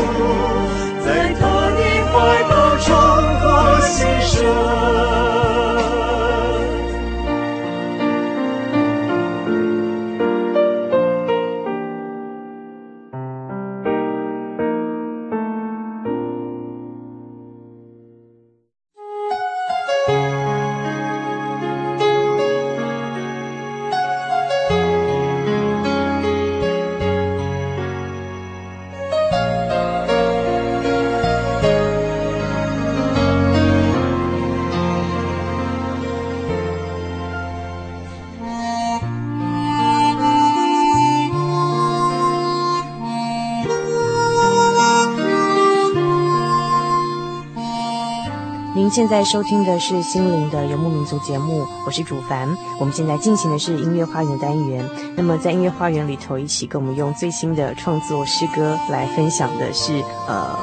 [48.90, 52.48] 现在收听的是《心灵的游牧民族》节目，我是主凡。
[52.78, 54.88] 我们现在进行的是音乐花园的单元。
[55.14, 60.58] 那么在音乐花园里头，一起跟我们用最新的创作诗歌来分享的是呃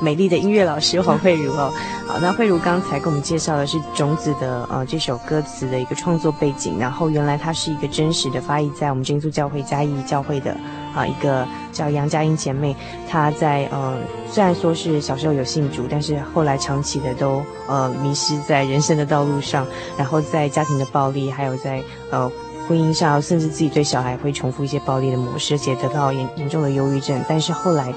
[0.00, 1.72] 美丽的音乐老师黄慧茹哦。
[2.06, 10.56] 好，那慧茹刚才给我们介绍的是《种子》的呃这首歌词的一个创作背景，然后原来它是一个真实的发生在我们真耶稣教会嘉义教会的。
[10.94, 12.74] 啊，一个叫杨佳音姐妹，
[13.08, 13.96] 她在呃，
[14.30, 22.30] 虽然说是小时候有信主，但是后来长期的都呃迷失在人生的道路上，然后在家庭的暴力，还有在呃
[22.68, 27.92] 婚姻上，甚至自己对小孩会重复一些暴力的模式，而且得到严严重的忧郁症，但是后来。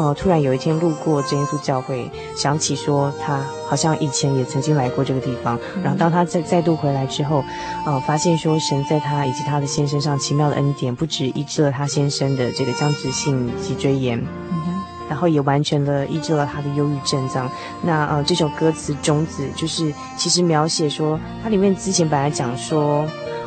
[0.00, 5.58] 呃，突然有一天路过真耶稣教会，想起说他好像以前也曾经来过这个地方。
[5.76, 7.44] 嗯、然后当他再再度回来之后，
[7.84, 14.18] 呃，发现说神在他以及他的先生上奇妙的恩典，不止医治了他先生的这个僵直性脊椎炎，
[14.50, 14.58] 嗯，
[15.06, 17.28] 然后也完全的医治了他的忧郁症。
[17.28, 17.50] 这样，
[17.82, 23.04] 那呃这首歌词种子就是其实描写说，它里面之前本来讲说。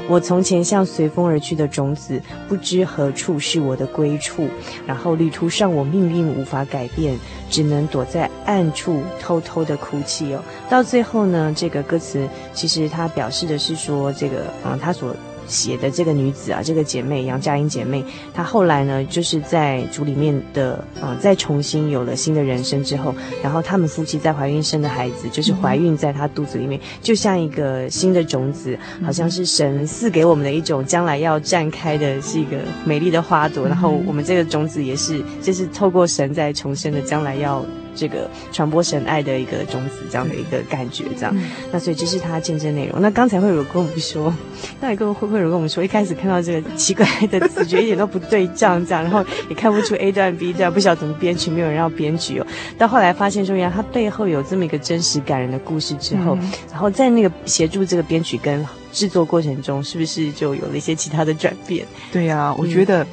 [0.10, 4.48] 我从前像随风而去的种子，不知何处是我的归处。
[4.86, 7.18] 然后旅途上我命运无法改变，
[7.50, 10.44] 只能躲在暗处偷偷的哭泣哦。
[10.70, 15.16] 到最后呢，这个歌词其实它表示的是说，这个嗯，他所。
[15.48, 18.04] 写的这个女子啊，这个姐妹杨佳音姐妹，
[18.34, 37.66] 她后来呢，就是在主里面的，呃，再重新有了新的人生之后，然后他们夫妻在怀孕生的孩子，就是怀孕在她肚子里面，就像一个新的种子，好像是神赐给我们的一种将来要绽开的是一个美丽的花朵，然后我们这个种子也是，就是透过神在重生的将来要。
[37.96, 41.34] 这个传播神爱的一个种子，这样的一个感觉，这样。
[41.36, 43.02] 嗯、那所以这是他见证内容。
[43.02, 44.34] 那刚才会有跟我们说，
[44.80, 52.48] 那也跟惠惠如跟我们说，一开始看到这个奇怪的词，觉一点都不对仗，这样，然后也看不出 A 段 B 段，不晓得怎么编曲，没有人要编曲哦。
[52.78, 61.86] 到后来发现说，原来他背后有这么一个真实感人的故事之后，嗯、然后在那个协助这个编曲跟制作过程中，是不是就有了一些其他的转变？
[62.12, 63.04] 对呀、啊，我觉得。
[63.04, 63.08] 嗯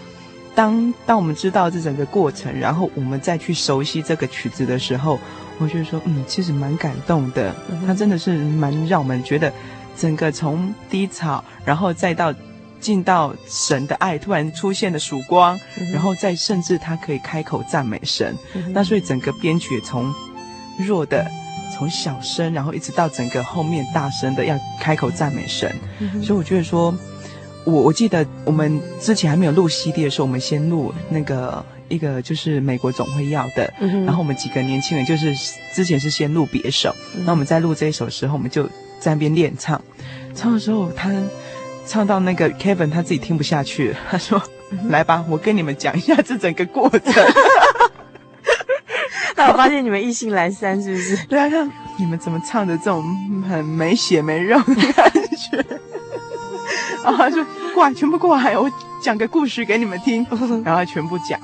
[0.61, 5.18] 当当我们知道这整个过程，然后我们再去熟悉这个曲子的时候，
[5.58, 7.54] 我觉得说，嗯，其实蛮感动的。
[7.86, 9.50] 它真的是蛮让我们觉得，
[9.96, 12.34] 整个从低潮，然后再到
[12.78, 15.58] 进到神的爱，突然出现的曙光，
[15.94, 18.36] 然后再甚至他可以开口赞美神。
[18.74, 20.12] 那所以整个编曲从
[20.86, 21.26] 弱的，
[21.74, 25.74] 从小声，然后一直到整个后面大声的要开口赞美神。
[26.22, 26.94] 所以我觉得说。
[27.71, 35.35] 我我记得我们之前还没有录 CD 的时候，我们先录那个一个就是美国总会要的，嗯、然后我们几个年轻人就是
[35.73, 36.95] 之前是先录别首，
[37.25, 38.64] 那、嗯、我们在录这一首的时候，我们就
[38.99, 39.81] 在那边练唱，
[40.35, 41.11] 唱的时候他
[41.87, 47.03] 唱到那个 Kevin 他自己听不下去了，他说：“嗯、来吧，我跟你们讲一下这整个过程。
[49.37, 51.16] ”那我发现你们意兴阑珊，是不是？
[51.27, 53.03] 对啊，像你们怎么唱的这种
[53.49, 55.64] 很没血没肉的感觉。
[57.03, 58.71] 然后他说过来，全部过来，我
[59.03, 60.27] 讲个故事给你们听。
[60.64, 61.39] 然后全部讲，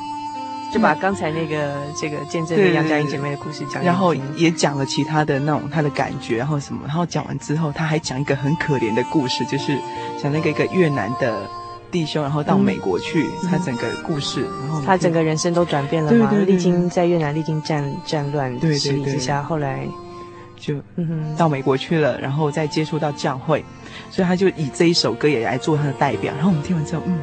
[0.72, 9.78] 就把刚才那个这个见证的杨佳音姐妹的故事讲，然后也讲了其他的那种她的感觉，然后什么，然后讲完之后，她还讲一个很可怜的故事，就是
[10.20, 11.48] 讲那个一个越南的
[11.90, 19.86] 弟兄，然后到美国去，嗯、他整个故事，然后他整个人生都转变了嘛，对对对，历经在越南历经战战乱洗礼之下，后来
[20.56, 20.74] 就
[21.38, 23.64] 到美国去了，然后再接触到教会，
[24.10, 26.32] 所以他就以这一首歌也来做他的代表。
[26.34, 27.18] 然后我们听完之后，嗯，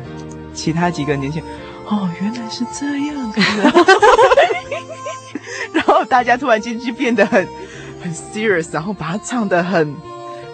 [0.53, 1.51] 其他几个年轻人。
[1.86, 3.86] 哦，原来是这样子的，
[5.74, 7.47] 然后大家突然间就变得很
[8.01, 9.93] 很 serious，然后把它唱得很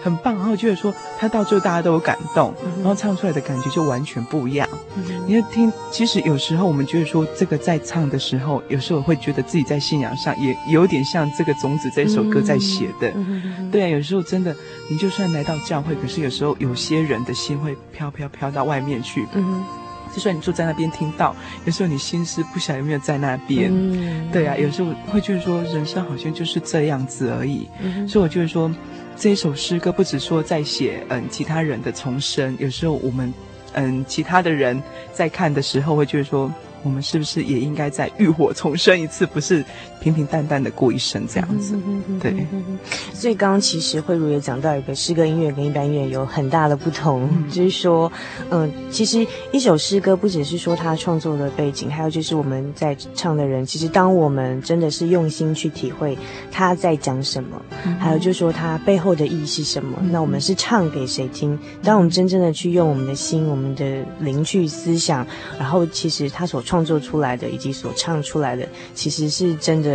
[0.02, 4.68] 很棒，然后觉得说他到最后大家都有感动，然后唱出来的感觉就完全不一样。
[5.26, 13.12] 你要听，其实有时候我们觉得说这个在唱的时候，有时候会觉得自己在信仰上也有点像这个种子这首歌在写的。
[13.70, 14.54] 对啊，有时候真的，
[14.90, 19.26] 你就算来到教会，可是有时候有些人的心会飘飘飘到外面去。
[20.12, 23.70] 就算你坐在那边听到，有时候你心思不晓有没有在那边。
[23.72, 27.68] 嗯，对啊，有时候会觉得说人生好像就是这样子而已。
[27.80, 28.68] 嗯，所以我就是说，
[29.20, 33.30] 这首诗歌不止说在写嗯其他人的重生，有时候我们
[33.74, 36.50] 嗯其他的人在看的时候会觉得说。
[36.82, 39.26] 我们是不是也应该在浴火重生一次？
[39.26, 39.62] 不是
[40.00, 41.74] 平平淡淡的过一生这样子。
[42.20, 42.46] 对。
[43.12, 48.10] 所以刚刚其实慧茹也讲到一个诗歌音乐跟一般音乐有很大的不同，嗯、就是说，
[48.48, 56.16] 嗯、呃，其实一首诗歌不只是说他创作的背景，还有就是我们在唱的人，其实当我们真的是用心去体会
[56.50, 61.58] 他在讲什么，嗯、还有就是说他背后的意义是什么，嗯、那我们是唱给谁听？
[61.82, 65.26] 当我们真正的去用我们的心、我们的灵去思想，
[65.58, 69.89] 然后其实他所创作出来的以及所唱出来的，其实是真的，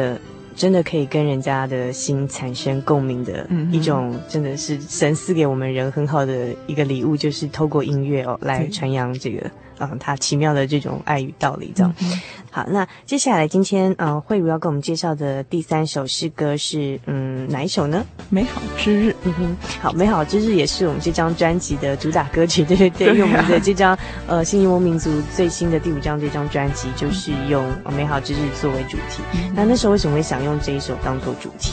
[0.56, 9.52] 真的可以跟人家的心产生共鸣的一种，真的是神赐给我们人很好的一个礼物，就是透过音乐哦来传扬这个。
[9.80, 11.94] 嗯，他奇妙的这种爱与道理，这样。
[12.02, 12.22] 嗯、
[12.52, 18.06] 好，那接下来今天，呃，慧如要给我们介绍的第三首诗歌是，嗯，哪一首呢？
[18.30, 19.16] 美好之日。
[19.24, 23.22] 嗯哼，好，美好之日也是我们这张专辑的主打歌曲，对对对。
[23.22, 23.98] 我们的这张，
[24.28, 27.66] 呃，新柠檬民族最新的第五张这张专辑，就是用
[27.96, 29.24] 美好之日作为主题。
[29.34, 31.72] 嗯、那那时候为什么会想用这一首当做主题？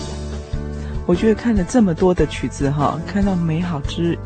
[1.05, 4.16] 我觉得看了这么多的曲子哈，看到美好之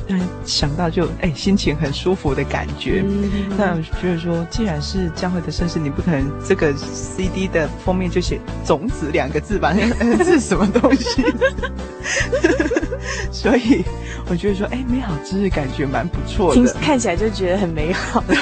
[0.44, 3.02] 想到就哎，心情很舒服的感觉。
[3.06, 9.74] 嗯、那我觉得说，既然是教会的盛世，你不可能这个 CD 的封面就写“种子”两个字吧？
[10.18, 11.24] 这 是什么东西？
[13.32, 13.84] 所以
[14.28, 18.22] 我觉得说，哎，美好之日感觉蛮不错的，看起来就觉得很美好。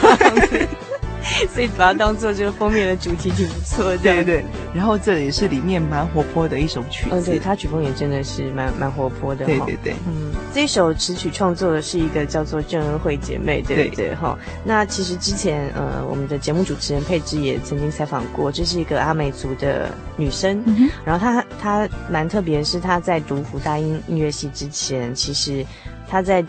[1.52, 4.44] 所以把它当做这个封面的主题挺不错的，对对。
[4.74, 9.94] 然后这也是里面蛮活泼的一首曲子，嗯，对，它曲风也真的是蛮蛮活泼的，对对对。
[10.06, 14.14] 嗯，这一首词曲创作的是一个叫做郑恩惠姐妹，对不对？
[14.14, 25.64] 哈，那其实之前呃，我们的节目主持人佩芝也曾经采访过，这是一个阿美族的女生，嗯、然后她她蛮特别是她在读辅大音音乐系之前，其实
[26.08, 26.44] 她在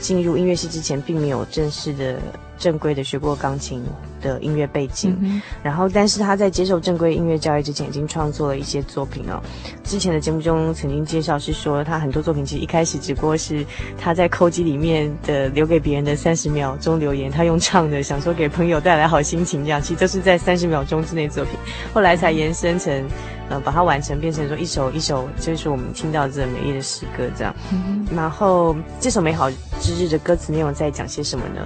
[0.00, 2.20] 进入音乐系之前并没有正式的。
[2.58, 3.82] 正规的学过钢琴
[4.20, 9.40] 的音乐背景，嗯、然后但是他在接受正规音乐教育之前，已经创作了一些作品哦。
[9.84, 13.64] 之前的节目中曾经介绍是说，他很多作品其实一开始只不过是
[13.96, 21.54] 他在扣机里面的留给别人的三十秒钟留言，他用唱的想说给朋友带来好心情这样，其实都是在三十秒钟之内作品，
[21.94, 23.08] 后来才延伸成
[23.48, 27.54] 呃把它完成变成说一首一首，就是我们听到这美丽的诗歌这样。
[27.72, 29.50] 嗯、然后这首美好
[29.80, 31.62] 之日的歌词内容在讲些什么呢？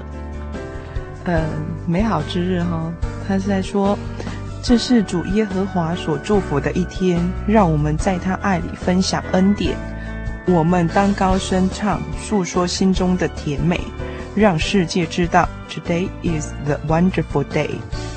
[1.25, 1.45] 呃，
[1.87, 2.93] 美好之日哈，
[3.27, 3.97] 他是在说，
[4.62, 9.77] 这是主耶和华所祝福的一天，让我们在他爱里分享恩典。
[10.49, 13.81] 我们当高声唱，诉说心中的甜美，
[14.35, 17.70] 让世界知道，Today is the wonderful day。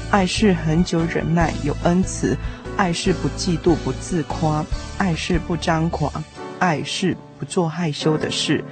[0.10, 2.36] 爱是恒久忍耐，有恩慈；
[2.76, 4.66] 爱是不嫉妒，不自夸；
[4.98, 6.12] 爱是不张狂；
[6.58, 8.64] 爱是不做害羞的事；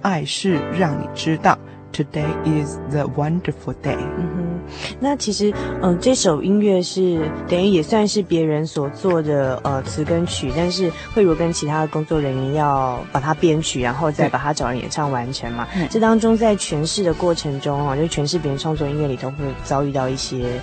[0.00, 1.58] 爱是让你知道。
[1.92, 3.98] Today is the wonderful day。
[4.16, 4.60] 嗯哼，
[4.98, 5.50] 那其实，
[5.82, 15.68] 嗯、呃，这首音乐是等于也算是别人所做的呃词跟曲，但是慧茹跟其他的工作人员要把它编曲，然后再把它找人演唱完成嘛。
[15.76, 20.58] 嗯、这当中在诠释的过程中啊，就诠释别人创作音乐里头会遭遇到一些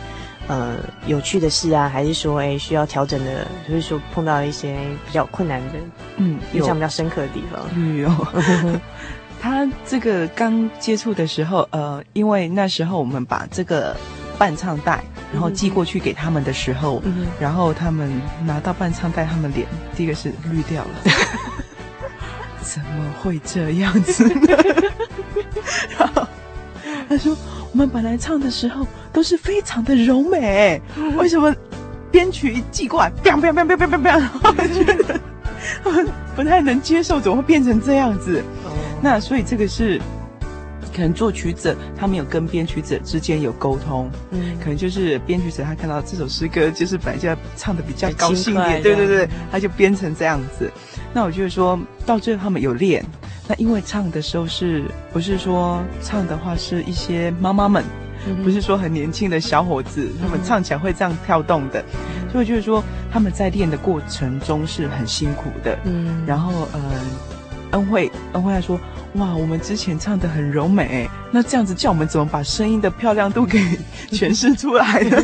[0.47, 4.75] 呃有趣的事啊，还是说哎需要调整的，就是说碰到一些
[5.05, 5.73] 比较困难的，
[6.17, 7.61] 嗯，印象比较深刻的地方。
[7.75, 8.09] 嗯，有。
[9.41, 13.95] 他这个刚接触的时候，呃，因为那时候我们把这个
[14.37, 18.11] 伴唱带，然后寄过去给他们的时候，嗯、然后他们
[18.45, 19.65] 拿到伴唱带，他们脸
[19.95, 20.89] 第一个是绿掉了，
[22.61, 24.41] 怎么会这样子呢？
[25.97, 26.27] 然后
[27.07, 27.35] 他说
[27.71, 30.81] ：“我们本来唱的时候都是非常的柔美，
[31.17, 31.53] 为什么
[32.11, 35.19] 编曲一寄过来，biang biang biang biang biang biang，然后觉得
[35.83, 38.43] 他们不太能接受，怎么会变成这样子？
[38.63, 38.71] 哦、
[39.01, 39.99] 那所以这个是。
[40.91, 50.69] 可能作曲者他没有跟编曲者之间有沟通，嗯，可能就是编曲者他看到这首诗歌就是本来就要唱的比较高兴一点，对对对，他就编成这样子。
[51.13, 53.05] 那我就是说到最后他们有练，
[53.47, 54.83] 那因为唱的时候是
[55.13, 57.83] 不是说唱的话是一些妈妈们，
[58.27, 66.81] 嗯、不是说很年轻的小伙子，他们唱起来会这样跳动的，嗯、所以就是说他们在练的过程中是很辛苦的，嗯，然后嗯。
[66.81, 66.99] 呃
[67.71, 68.79] 恩惠，恩惠还说
[69.15, 73.59] ：“哇，我们之前唱的很柔美，那这样子叫我们怎么把声音的漂亮度给
[74.11, 75.21] 诠释出来呢？”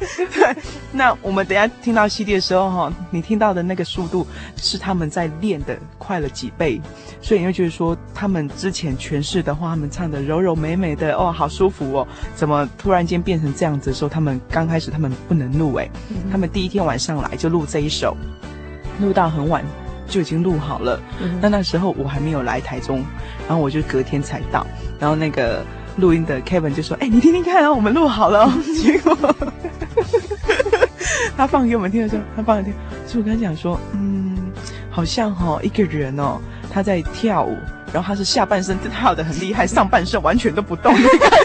[0.16, 0.56] 对，
[0.92, 4.26] 那我们等一下听到 CD 的时候，哈，你听到的那个速度
[4.56, 6.80] 是他们在练的快了几倍，
[7.20, 15.90] 所以你会觉得说，他们之前诠释的话，他们唱的柔柔美美的，哦，好舒服哦，怎么突然间变成这样子的时候，他们刚开始他们不能录，诶，
[16.32, 18.16] 他们第一天晚上来就录这一首，
[19.00, 19.62] 录到很晚。
[20.10, 23.02] 就已经录好了，嗯、那那时候我还没有来台中，
[23.48, 24.66] 然后我就隔天才到，
[24.98, 25.64] 然后那个
[25.96, 28.52] 录音的 Kevin 就说：“哎、欸，你听听看，我们录好了。
[28.82, 29.16] ”结果
[31.36, 32.74] 他放给我们听的时候，他放给听，
[33.06, 34.36] 所以我跟他讲说：“嗯，
[34.90, 36.38] 好像哈、哦、一个人哦，
[36.70, 37.56] 他在跳舞，
[37.92, 41.36] 然后他是下半身跳的很厉害，上半身完全都不动的感觉。”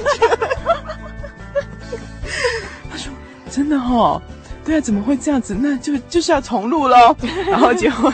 [2.89, 3.13] 他说
[3.49, 4.22] ：“真的哈、哦。”
[4.66, 5.55] 对啊，怎么会这样子？
[5.57, 7.16] 那就就是要重录喽。
[7.47, 8.11] 然后结果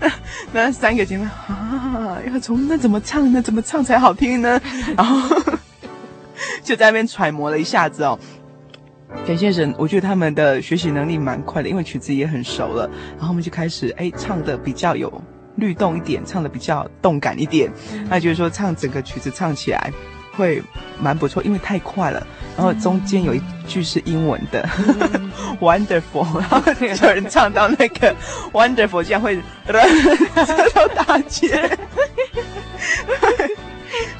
[0.00, 0.10] 那
[0.52, 3.42] 那三个姐妹啊，要重那怎么唱呢？
[3.42, 4.60] 怎么唱才好听呢？
[4.96, 5.36] 然后
[6.62, 8.18] 就在那边揣摩了一下子哦。
[9.26, 12.90] 感谢神，我觉得他们的学习能力蛮快的，因为曲子也很熟了。
[13.16, 15.22] 然后我们就开始哎，唱的比较有
[15.56, 17.70] 律动一点，唱的比较动感一点。
[18.08, 19.92] 那就是说唱整个曲子唱起来
[20.36, 20.62] 会
[21.00, 22.26] 蛮不错，因为太快了。
[22.56, 24.68] 然后中间有一句是英文的，
[25.60, 28.14] wonderful，然后有人唱到那个
[28.52, 31.68] wonderful，这样会舌头打结，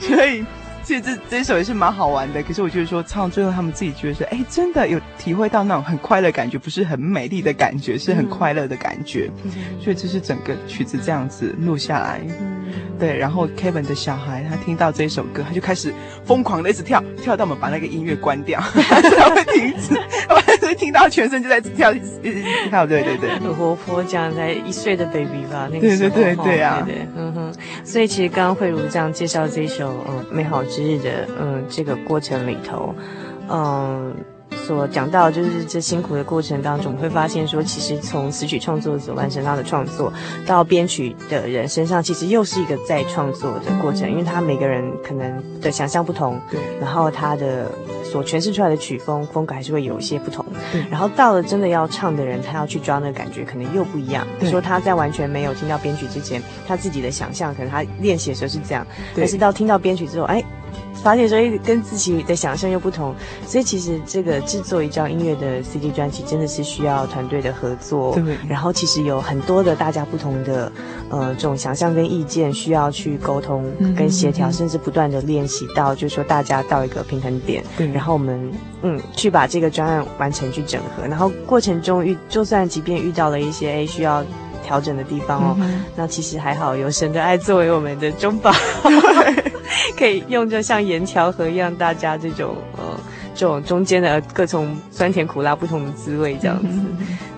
[0.00, 0.44] 所以。
[0.86, 9.30] 其实这这首也是蛮好玩的，可是我就是说唱最后他们自己觉得说，哎，真的有体会到那种很快乐感觉，不是很美丽的感觉，是很快乐的感觉。
[9.44, 9.50] 嗯、
[9.80, 12.63] 所以这是整个曲子这样子录下来，嗯、
[12.98, 13.16] 对。
[13.16, 15.94] 然后 Kevin 的小孩他听到这首歌，他就开始
[16.24, 19.94] 疯狂的一直跳，跳到我们把那个音乐关掉， 他会停止，
[20.58, 22.20] 所以听到全身就在跳，一直
[22.68, 27.54] 跳，对对对，很活泼，这样才一岁的 baby 吧，那个时候，对对对对啊，对对，嗯哼。
[27.84, 30.62] 所以其实刚刚慧如这样介绍这一首，嗯，美好。
[30.64, 32.94] 之日的嗯，这个过程里头，
[33.50, 34.12] 嗯，
[34.66, 40.12] 所讲到就是这辛苦的过程当中，会发现说，其实从词曲创作者完成他的创作，
[40.46, 47.70] 到编曲的人身上，其实又是一个再创作的过程，因为他每个人可能的想象不同，对，然后他的
[48.02, 54.26] 所诠释出来的曲风风格还是会有一些不同，对，然后到了真的要唱的人，他要去抓那个感觉，可能又不一样。
[54.40, 60.42] 对，说他在完全没有听到编曲之前，他自己的想象，可能他练习的时候是这样，对，但是到听到编曲之后，哎。
[61.02, 63.14] 发现所以跟自己的想象又不同，
[63.46, 68.14] 所以其实这个制作一张音乐的 CD 专辑真的是需要团队的合作。
[68.14, 68.36] 对。
[68.48, 70.72] 然后其实有很多的大家不同的
[71.10, 73.64] 呃这种想象跟意见需要去沟通
[73.94, 77.62] 跟协调，嗯、甚至不断的练习到就是说大家到一个平衡点。
[77.76, 77.86] 对。
[77.88, 78.50] 然后我们
[78.82, 84.24] 嗯去把这个专案完成去整合，然后过程中遇就算即便遇到了一些诶需要
[84.64, 88.50] 调整的地方哦，嗯、那其实还好有神的爱作为我们的中保。
[89.96, 92.98] 可以用着像盐调和一样，大家这种呃，
[93.34, 96.68] 这种中间的各种酸甜苦辣不同的滋味这样子。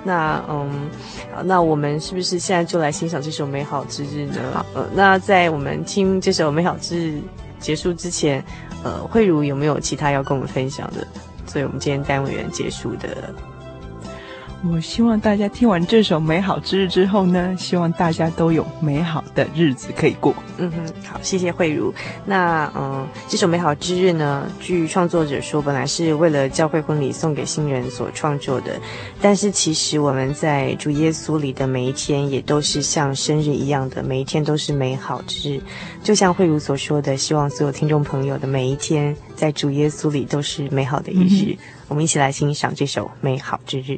[0.04, 0.88] 那嗯，
[1.34, 4.64] 好，那我们是不是现在就来欣赏这首《美好之日》呢？
[4.74, 7.16] 呃，那在我们听这首《美好之日》
[7.58, 8.42] 结束之前，
[8.82, 11.06] 呃，慧如有没有其他要跟我们分享的？
[11.46, 13.08] 所以我们今天单元结束的。
[14.72, 20.34] 我希望大家听完这首《美好之日》之后呢，希望大家都有美好的日子可以过。
[20.58, 21.92] 嗯哼，好，谢谢慧如。
[22.24, 28.78] 那嗯，这首《美好之日》呢，据创作者说，本来是为了教会婚礼送给新人所创作的。
[29.20, 35.60] 但是其实我们在主耶稣里的每一天，也都是像生日一样的，每一天都是美好之日。
[36.02, 41.56] 就像慧如所说的，希望所有听众朋友的每一天，在主耶稣里都是美好的一日。
[41.88, 43.92] 我们一起来欣赏这首《美好之日》。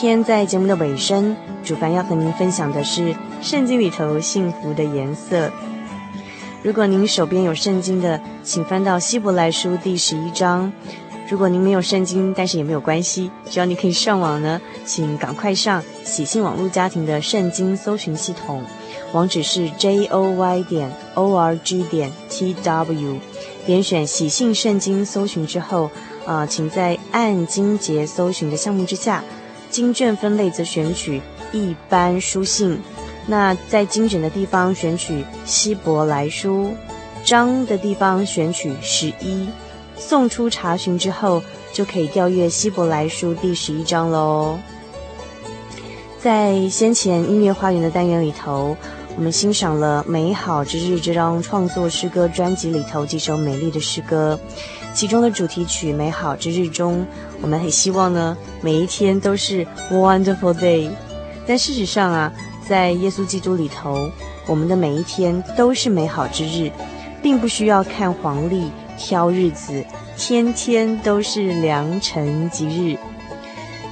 [0.00, 1.34] 天在节目的尾声，
[1.64, 5.50] 主凡要和您分享的是圣经里头幸福的颜色。
[6.62, 10.72] 如果您手边有圣经的，请翻到希伯来书第十一章。
[11.28, 18.62] 如果您没有圣经，但是也没有关系，只要你可以上网呢，请赶快上喜信网络家庭的圣经搜寻系统，
[19.12, 23.16] 网址是 j o y 点 o r g 点 t w，
[23.66, 25.90] 点选喜信圣经搜寻之后，
[26.24, 29.24] 啊、请在按经节搜寻的项目之下。
[29.70, 31.20] 经卷分类则选取
[31.52, 32.78] 一般书信，
[33.26, 36.74] 那在经卷的地方选取希伯来书，
[37.24, 39.48] 章的地方选取十一，
[39.96, 41.42] 送出查询之后
[41.72, 44.58] 就可以调阅希伯来书第十一章喽。
[46.18, 48.76] 在先前音乐花园的单元里头，
[49.16, 54.38] 我们欣赏了《美好之日》这张创作诗歌专辑里头几首美丽的诗歌。
[54.94, 57.06] 其中的主题曲《美好之日》中，
[57.40, 60.90] 我们很希望呢，每一天都是 wonderful day。
[61.46, 62.32] 但事实上啊，
[62.68, 64.10] 在耶稣基督里头，
[64.46, 66.70] 我们的每一天都是美好之日，
[67.22, 69.84] 并不需要看黄历挑日子，
[70.16, 72.98] 天天都是良辰吉日。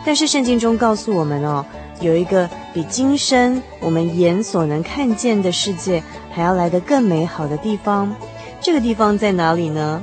[0.05, 1.65] 但是圣经中告诉我们哦，
[2.01, 8.13] 有一个比今生我们眼所能看见的世界还要来得更美好的地方。
[8.61, 10.03] 这个地方在哪里呢？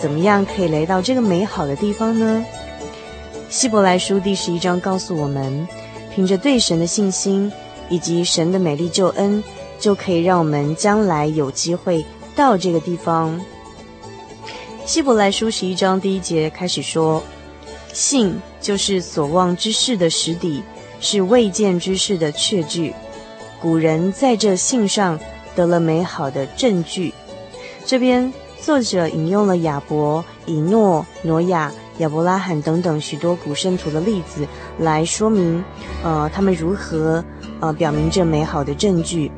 [0.00, 2.44] 怎么样可以来到这个美好的地方呢？
[3.48, 5.66] 希伯来书第十一章告诉我们，
[6.14, 7.50] 凭着对神的信心
[7.88, 9.42] 以及神的美丽救恩，
[9.78, 13.40] 就可以让我们将来有机会到这个地方。
[14.84, 17.22] 希伯来书十一章第一节开始说
[17.92, 20.62] ：“信就是所望之事的实底，
[21.00, 22.92] 是未见之事的确据。
[23.60, 25.18] 古人在这信上
[25.54, 27.14] 得了美好的证据。”
[27.86, 28.32] 这边。
[28.66, 34.44] 作者引用了亚伯、以诺、挪亚、亚伯拉罕等等许多古圣徒的例子，
[34.80, 35.62] 来说明，
[36.02, 37.24] 呃，他们如何，
[37.60, 39.30] 呃，表明这美好的证据。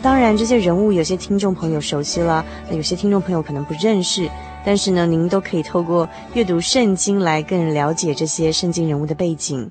[0.00, 4.30] 当然，这些人物有些听众朋友熟悉了，那有些听众朋友可能不认识。
[4.64, 9.68] 但是呢，您都可以透过阅读圣经来更了解这些圣经人物的背景。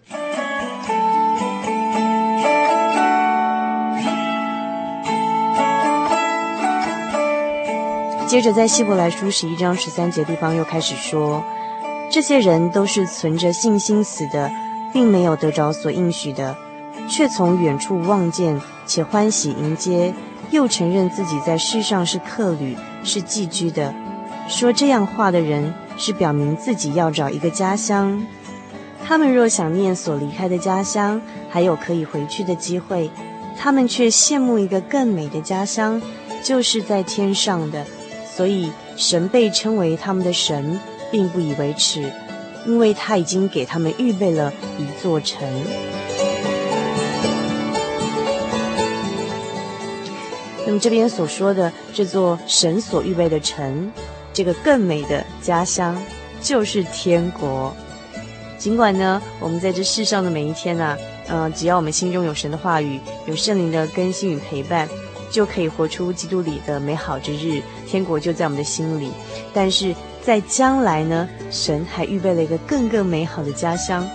[8.30, 11.44] 接着，在希伯来书十一章十三节地方又开始说，
[12.12, 14.52] 这些人都是存着信心死的，
[14.94, 16.56] 并没有得着所应许的，
[17.10, 20.14] 却从远处望见，且欢喜迎接，
[20.52, 23.92] 又承认自己在世上是客旅，是寄居的。
[24.48, 28.24] 说这样话的人，是表明自己要找一个家乡。
[29.04, 31.20] 他们若想念所离开的家乡，
[31.50, 33.10] 还有可以回去的机会，
[33.58, 36.00] 他们却羡慕一个更美的家乡，
[36.44, 37.84] 就是在天上的。
[38.40, 40.80] 所以，神被称为他们的神，
[41.12, 42.10] 并不以为耻，
[42.66, 45.46] 因为他已经给他们预备了一座城。
[50.66, 53.92] 那么这边所说的这座神所预备的城，
[54.32, 56.02] 这个更美的家乡，
[56.42, 57.76] 就是天国。
[58.58, 64.88] 尽管呢，我们在这世上的每一天呢、啊，呃，只要我们心中有神的话语，有圣灵的更新与陪伴。
[65.32, 69.12] 就可以活出基督里的美好之日，天国就在我们的心里。
[69.54, 74.08] 但是在将来呢，神还预备了一个更更美好的家乡，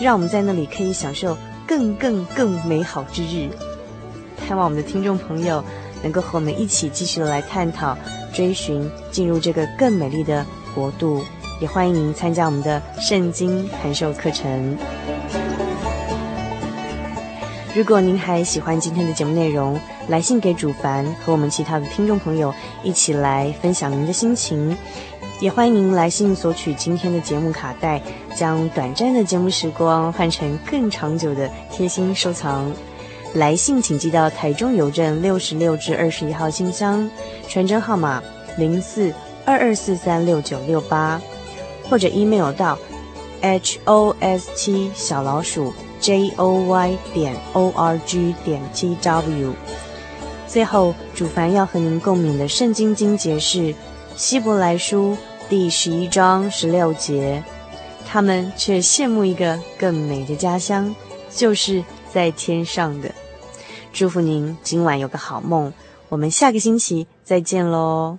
[0.00, 3.48] 让我们在那里可以享受更更更美好之日。
[4.36, 5.62] 盼望我们的听众朋友
[6.02, 7.96] 能够和我们一起继续的来探讨、
[8.32, 10.44] 追寻进入这个更美丽的
[10.74, 11.22] 国度。
[11.60, 14.76] 也欢迎您参加我们的圣经函授课程。
[17.74, 22.52] 如果您还喜欢今天的节目内容，来信给主凡和我们其他的听众朋友
[22.82, 24.76] 一起来分享您的心情，
[25.40, 28.02] 也欢迎您来信索取今天的节目卡带，
[28.36, 32.70] 将短暂的节目时光换成更长久的贴心收藏。
[33.32, 37.10] 来信请寄到台中邮政六十六至二十一号信箱，
[37.48, 38.22] 传真号码
[38.58, 39.10] 零四
[39.46, 41.18] 二二四三六九六八，
[41.88, 42.78] 或者 email 到
[43.40, 45.72] h o s t 小老鼠。
[46.02, 49.54] J o y 点 o r g 点 t w。
[50.46, 53.58] 最后，主凡要和您共勉的圣经经节是
[54.16, 55.12] 《希伯来书》
[55.48, 57.42] 第十一章十六节。
[58.06, 60.94] 他们却羡慕一个更美的家乡，
[61.30, 61.82] 就是
[62.12, 63.10] 在天上的。
[63.90, 65.72] 祝福您今晚有个好梦，
[66.10, 68.18] 我们下个星期再见喽。